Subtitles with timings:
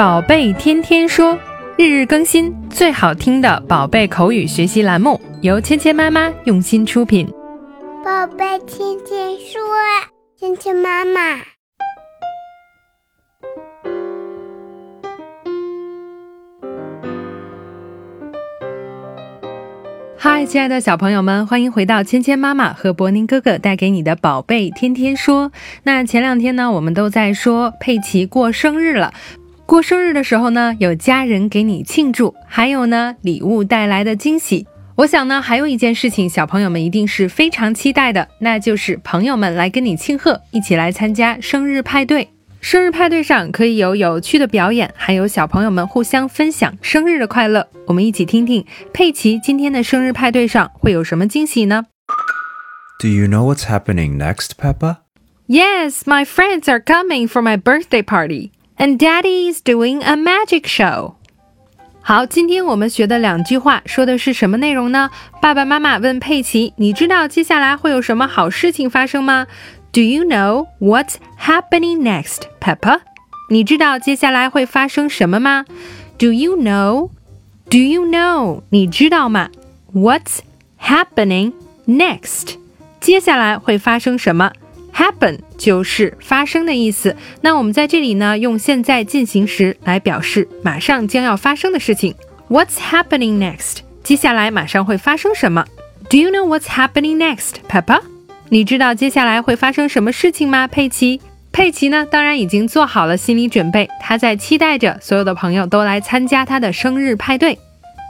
[0.00, 1.38] 宝贝天天说，
[1.76, 7.28] 日日更新，最好听的宝贝口语学习栏目，由芊芊妈妈用心出品。
[8.02, 9.60] 宝贝天天说，
[10.38, 11.20] 芊芊妈妈。
[20.16, 25.52] 嗨，亲爱的小朋友们，欢迎回到芊芊妈妈和博宁哥哥带给你的宝贝天天说。
[25.82, 29.12] 那前两天呢，我们都在说佩奇过生日了。
[29.70, 34.66] 过生日的时候呢，有家人给你庆祝，还有呢，礼物带来的惊喜。
[34.96, 42.30] 我想呢，还有一件事情，小朋友们一定是非常期待的，那就是朋友们来跟你庆贺，一起来参加生日派对。
[42.60, 47.68] 生日派对上可以有有趣的表演，还有小朋友们互相分享生日的快乐。
[47.86, 51.86] 我们一起听听佩奇今天的生日派对上会有什么惊喜呢
[52.98, 54.96] ？Do you know what's happening next, Peppa?
[55.46, 60.63] Yes, my friends are coming for my birthday party, and Daddy is doing a magic
[60.67, 61.13] show.
[62.01, 65.09] 好，今天我们学的两句话说的是什么内容呢？
[65.41, 69.47] 爸爸妈妈问佩奇：“你知道接下来会有什么好事情发生吗？”
[69.91, 72.99] Do you know what's happening next, Peppa?
[73.49, 75.65] 你知道接下来会发生什么吗？
[76.17, 77.09] Do you know?
[77.69, 78.61] Do you know?
[78.69, 79.49] 你知道吗？
[79.93, 80.39] What's
[80.79, 81.53] happening
[81.87, 82.55] next?
[82.99, 84.51] 接下来会发生什么
[84.94, 87.16] ？Happen 就是发生的意思。
[87.40, 92.14] 那我们在这里呢，用现在进行时来表示马上将要发生的事情。
[92.48, 93.78] What's happening next?
[94.02, 95.64] 接下来马上会发生什么
[96.08, 98.00] ？Do you know what's happening next, Peppa?
[98.48, 101.20] 你知道接下来会发生什么事情吗，佩奇？
[101.52, 102.06] 佩奇呢？
[102.10, 107.58] 当然已经做好了心理准备，他在期待着所有的朋友都来参加他的生日派对。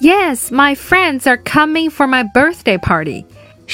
[0.00, 3.24] Yes, my friends are coming for my birthday party。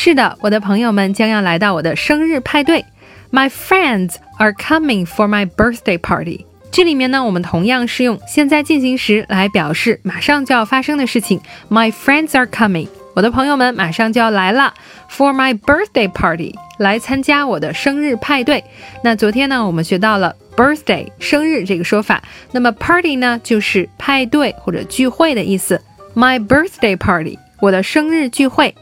[0.00, 2.84] 是的，我的朋友们将要来到我的生日派对。
[3.32, 6.46] My friends are coming for my birthday party。
[6.70, 11.40] 这里面呢，我们同样是用现在进行时来表示马上就要发生的事情。
[11.68, 12.86] My friends are coming。
[13.16, 14.72] 我的朋友们马上就要来了
[15.10, 18.62] ，for my birthday party 来参加我的生日派对。
[19.02, 25.82] 那昨天呢，我们学到了 birthday 生日这个说法，那么 party 呢就是派对或者聚会的意思。
[26.14, 28.76] My birthday party 我的生日聚会。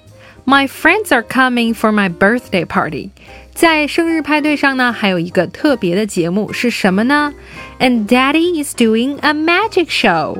[0.45, 3.09] My friends are coming for my birthday party。
[3.53, 7.33] 在生日派对上呢，还有一个特别的节目是什么呢？
[7.79, 10.39] And Daddy is doing a magic show。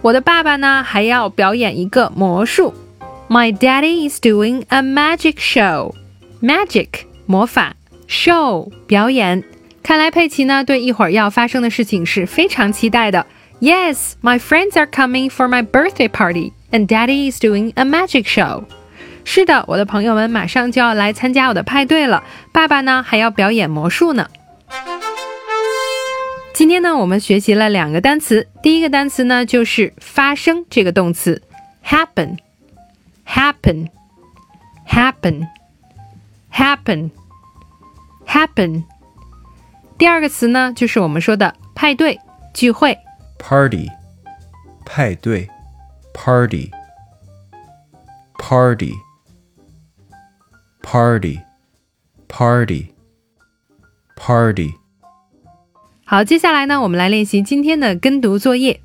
[0.00, 2.74] 我的爸爸呢还要表演一个魔术。
[3.28, 5.94] My daddy is doing a magic show.
[6.40, 6.88] Magic
[7.26, 7.76] 魔法，
[8.08, 9.44] show 表演。
[9.82, 13.26] 看来佩奇呢对一会儿要发生的事情是非常期待的。
[13.60, 18.64] Yes, my friends are coming for my birthday party, and Daddy is doing a magic show.
[19.29, 22.23] 是的，我的朋友们马上就要来参加我的派对了。
[22.53, 24.29] 爸爸呢还要表演魔术呢。
[26.53, 31.43] 今天呢我们学习了两个单词，第一个单词呢就是发生这个动词
[31.85, 32.37] ，happen。
[33.27, 33.89] happen,
[34.87, 35.45] happen,
[36.49, 37.11] happen,
[38.25, 38.83] happen。
[39.97, 42.17] 第二个词呢，就是我们说的派对、
[42.53, 42.97] 聚会。
[43.37, 43.89] party，
[44.85, 45.45] 派对
[46.13, 46.71] ，party,
[48.39, 48.93] party,
[50.86, 51.40] party,
[52.28, 52.88] party,
[54.16, 54.74] party。
[56.04, 58.80] 好，接下来呢，我们来练习今天的跟读作业。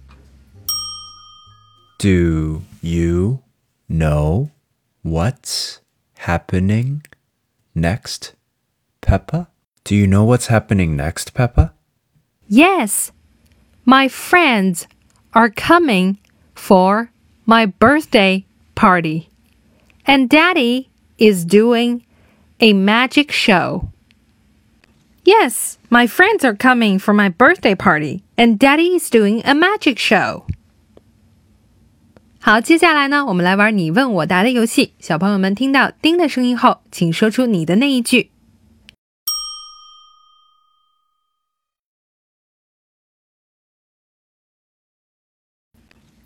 [1.99, 3.39] Do you
[3.89, 4.49] know
[5.03, 5.77] what's
[6.25, 7.01] happening
[7.75, 8.33] next,
[9.01, 9.47] Peppa?
[9.83, 11.71] Do you know what's happening next, Peppa?
[12.47, 13.09] Yes.
[13.83, 14.83] My friends
[15.31, 16.17] are coming
[16.53, 17.09] for
[17.45, 19.29] my birthday party.
[20.05, 20.89] And Daddy
[21.21, 22.01] is doing
[22.59, 23.89] a magic show.
[25.23, 29.97] Yes, my friends are coming for my birthday party, and Daddy is doing a magic
[29.97, 30.43] show.
[32.39, 34.93] 好，接下来呢，我们来玩你问我答的游戏。
[34.99, 38.29] 小朋友们听到“叮”的声音后，请说出你的那一句。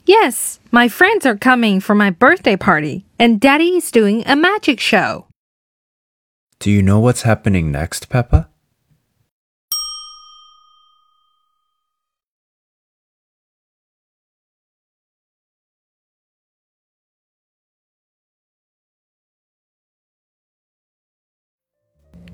[0.05, 4.79] Yes, my friends are coming for my birthday party, and Daddy is doing a magic
[4.79, 5.27] show.
[6.59, 8.47] Do you know what's happening next, Peppa?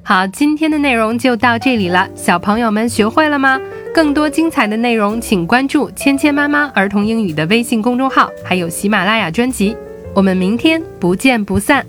[0.03, 3.59] 好，今天的内容就到这里了，小朋友们学会了吗？
[3.94, 9.76] 更多精彩的内容，请关注“芊芊妈妈儿童英语”的微信公众号，还有喜马拉雅专辑。
[10.14, 11.84] 我们明天不见不散。